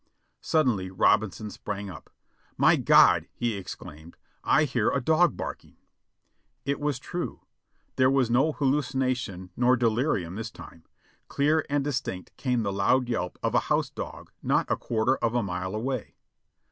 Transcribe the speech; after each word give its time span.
Suddenly 0.41 0.89
Robinson 0.89 1.51
sprang 1.51 1.87
up. 1.87 2.09
"My 2.57 2.75
God!" 2.75 3.27
he 3.35 3.55
exclaimed, 3.55 4.17
"I 4.43 4.63
hear 4.63 4.89
a 4.89 4.99
dog 4.99 5.37
barking." 5.37 5.77
It 6.65 6.79
was 6.79 6.97
true, 6.97 7.41
there 7.97 8.09
was 8.09 8.27
no 8.31 8.51
hallucination 8.51 9.51
nor 9.55 9.77
delirium 9.77 10.33
this 10.33 10.49
time. 10.49 10.85
Clear 11.27 11.67
and 11.69 11.83
distinct 11.83 12.35
came 12.35 12.63
the 12.63 12.73
loud 12.73 13.09
yelp 13.09 13.37
of 13.43 13.51
the 13.51 13.59
house 13.69 13.91
dog 13.91 14.31
not 14.41 14.65
a 14.71 14.75
quarter 14.75 15.17
of 15.17 15.35
a 15.35 15.43
mile 15.43 15.75
away. 15.75 16.15